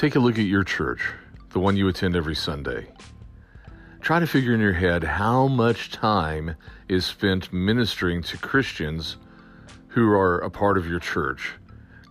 [0.00, 1.12] Take a look at your church,
[1.50, 2.86] the one you attend every Sunday.
[4.00, 6.56] Try to figure in your head how much time
[6.88, 9.18] is spent ministering to Christians
[9.88, 11.52] who are a part of your church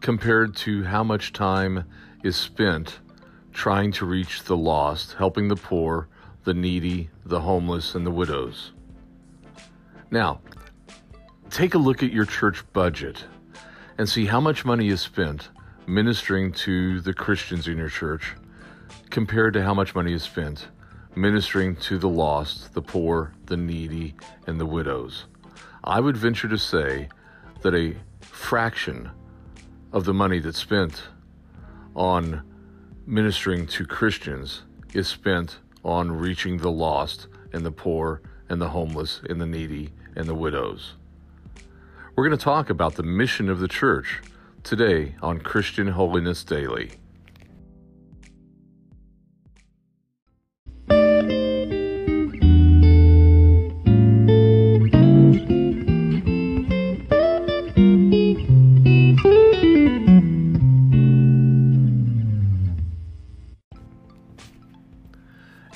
[0.01, 1.83] compared to how much time
[2.23, 2.99] is spent
[3.53, 6.09] trying to reach the lost, helping the poor,
[6.43, 8.71] the needy, the homeless, and the widows.
[10.11, 10.41] Now,
[11.49, 13.25] take a look at your church budget
[13.97, 15.49] and see how much money is spent
[15.89, 18.35] ministering to the Christians in your church
[19.09, 20.67] compared to how much money is spent
[21.15, 24.13] ministering to the lost, the poor, the needy,
[24.45, 25.25] and the widows.
[25.83, 27.09] I would venture to say
[27.63, 29.09] that a fraction
[29.91, 31.01] of the money that's spent
[31.95, 32.43] on
[33.07, 34.61] ministering to Christians
[34.93, 39.89] is spent on reaching the lost and the poor and the homeless and the needy
[40.15, 40.93] and the widows.
[42.15, 44.21] We're going to talk about the mission of the church
[44.63, 46.91] today on Christian Holiness Daily.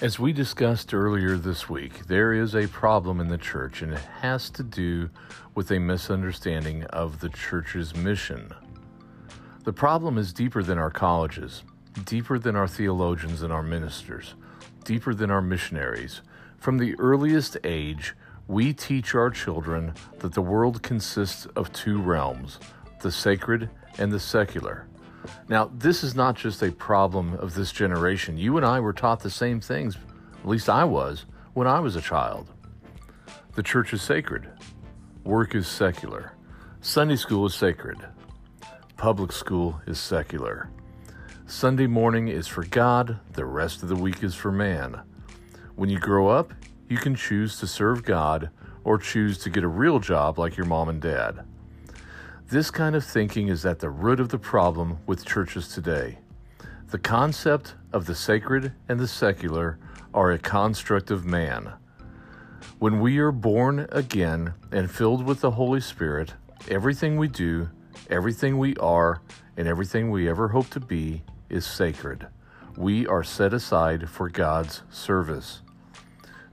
[0.01, 4.03] As we discussed earlier this week, there is a problem in the church, and it
[4.19, 5.09] has to do
[5.55, 8.53] with a misunderstanding of the church's mission.
[9.63, 11.63] The problem is deeper than our colleges,
[12.03, 14.33] deeper than our theologians and our ministers,
[14.83, 16.19] deeper than our missionaries.
[16.57, 18.13] From the earliest age,
[18.49, 22.59] we teach our children that the world consists of two realms
[22.99, 24.85] the sacred and the secular.
[25.47, 28.37] Now, this is not just a problem of this generation.
[28.37, 29.97] You and I were taught the same things,
[30.41, 32.49] at least I was, when I was a child.
[33.55, 34.49] The church is sacred,
[35.23, 36.33] work is secular,
[36.81, 37.97] Sunday school is sacred,
[39.03, 40.69] public school is secular.
[41.45, 45.01] Sunday morning is for God, the rest of the week is for man.
[45.75, 46.53] When you grow up,
[46.87, 48.49] you can choose to serve God
[48.85, 51.43] or choose to get a real job like your mom and dad.
[52.47, 56.19] This kind of thinking is at the root of the problem with churches today.
[56.89, 59.79] The concept of the sacred and the secular
[60.13, 61.73] are a construct of man.
[62.79, 66.35] When we are born again and filled with the Holy Spirit,
[66.69, 67.67] everything we do,
[68.09, 69.21] everything we are,
[69.57, 72.27] and everything we ever hope to be is sacred.
[72.75, 75.61] We are set aside for God's service.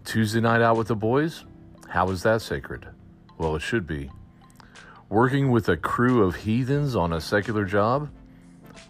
[0.04, 1.44] Tuesday night out with the boys?
[1.88, 2.86] How is that sacred?
[3.38, 4.10] Well, it should be.
[5.08, 8.10] Working with a crew of heathens on a secular job?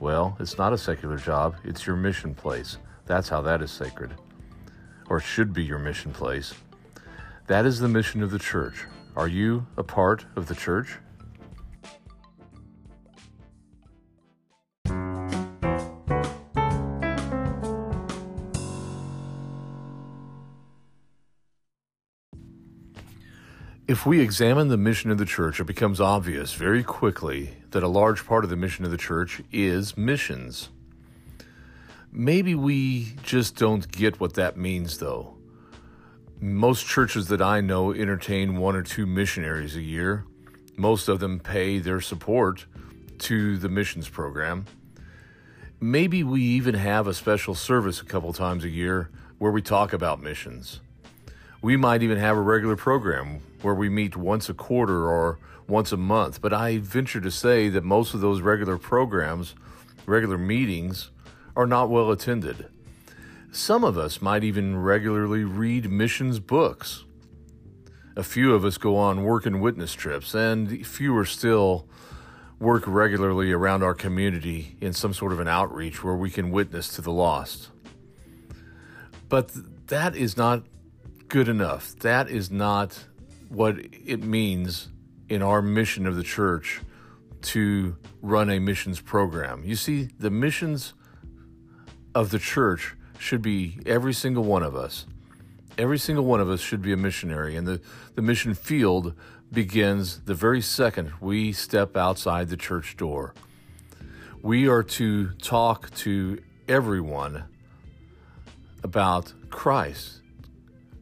[0.00, 2.78] Well, it's not a secular job, it's your mission place.
[3.06, 4.14] That's how that is sacred.
[5.08, 6.54] Or should be your mission place.
[7.46, 8.84] That is the mission of the church.
[9.16, 10.98] Are you a part of the church?
[23.90, 27.88] If we examine the mission of the church, it becomes obvious very quickly that a
[27.88, 30.68] large part of the mission of the church is missions.
[32.12, 35.34] Maybe we just don't get what that means, though.
[36.40, 40.24] Most churches that I know entertain one or two missionaries a year.
[40.76, 42.66] Most of them pay their support
[43.18, 44.66] to the missions program.
[45.80, 49.92] Maybe we even have a special service a couple times a year where we talk
[49.92, 50.78] about missions.
[51.62, 55.38] We might even have a regular program where we meet once a quarter or
[55.68, 59.54] once a month, but I venture to say that most of those regular programs,
[60.06, 61.10] regular meetings,
[61.54, 62.66] are not well attended.
[63.52, 67.04] Some of us might even regularly read missions books.
[68.16, 71.86] A few of us go on work and witness trips, and fewer still
[72.58, 76.88] work regularly around our community in some sort of an outreach where we can witness
[76.94, 77.68] to the lost.
[79.28, 79.50] But
[79.88, 80.64] that is not
[81.30, 81.96] good enough.
[82.00, 83.04] That is not
[83.48, 84.88] what it means
[85.28, 86.80] in our mission of the church
[87.42, 89.62] to run a missions program.
[89.64, 90.92] You see, the missions
[92.16, 95.06] of the church should be every single one of us.
[95.78, 97.80] Every single one of us should be a missionary, and the,
[98.16, 99.14] the mission field
[99.52, 103.34] begins the very second we step outside the church door.
[104.42, 107.44] We are to talk to everyone
[108.82, 110.20] about Christ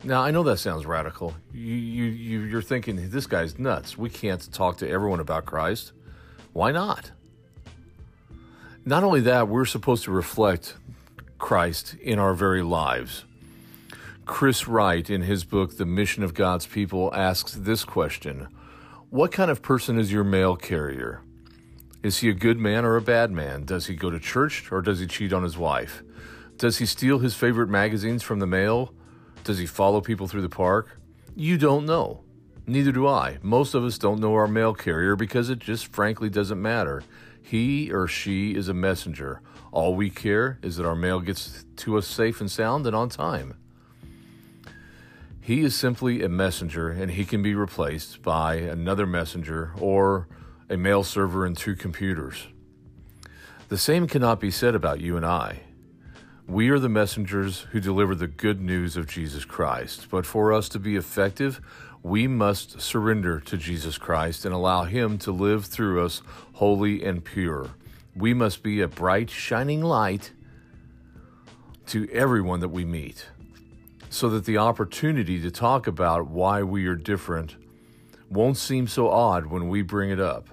[0.04, 1.34] now I know that sounds radical.
[1.52, 3.98] You you you're thinking this guy's nuts.
[3.98, 5.92] We can't talk to everyone about Christ.
[6.52, 7.10] Why not?
[8.84, 10.74] Not only that, we're supposed to reflect
[11.38, 13.24] Christ in our very lives.
[14.24, 18.48] Chris Wright, in his book, The Mission of God's People, asks this question
[19.10, 21.22] What kind of person is your mail carrier?
[22.02, 23.64] Is he a good man or a bad man?
[23.64, 26.02] Does he go to church or does he cheat on his wife?
[26.56, 28.92] Does he steal his favorite magazines from the mail?
[29.44, 31.00] Does he follow people through the park?
[31.34, 32.22] You don't know.
[32.66, 33.38] Neither do I.
[33.42, 37.02] Most of us don't know our mail carrier because it just frankly doesn't matter.
[37.40, 39.40] He or she is a messenger.
[39.72, 43.08] All we care is that our mail gets to us safe and sound and on
[43.08, 43.54] time.
[45.40, 50.28] He is simply a messenger and he can be replaced by another messenger or
[50.68, 52.48] a mail server and two computers.
[53.68, 55.60] The same cannot be said about you and I.
[56.48, 60.70] We are the messengers who deliver the good news of Jesus Christ, but for us
[60.70, 61.60] to be effective,
[62.02, 66.22] we must surrender to Jesus Christ and allow Him to live through us
[66.54, 67.68] holy and pure.
[68.16, 70.32] We must be a bright, shining light
[71.88, 73.26] to everyone that we meet
[74.08, 77.56] so that the opportunity to talk about why we are different
[78.30, 80.48] won't seem so odd when we bring it up.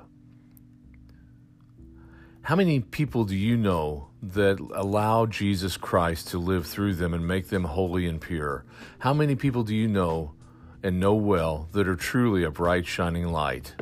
[2.46, 7.28] How many people do you know that allow Jesus Christ to live through them and
[7.28, 8.66] make them holy and pure?
[9.00, 10.36] How many people do you know
[10.84, 13.74] and know well that are truly a bright, shining light?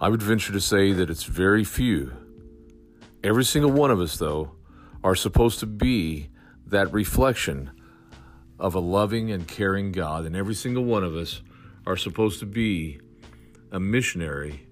[0.00, 2.12] I would venture to say that it's very few.
[3.24, 4.52] Every single one of us, though,
[5.02, 6.28] are supposed to be
[6.68, 7.72] that reflection
[8.56, 11.42] of a loving and caring God, and every single one of us
[11.88, 13.00] are supposed to be
[13.72, 14.68] a missionary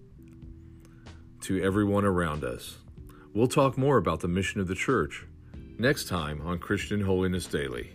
[1.40, 2.78] to everyone around us.
[3.34, 5.24] We'll talk more about the mission of the church
[5.78, 7.90] next time on Christian Holiness Daily.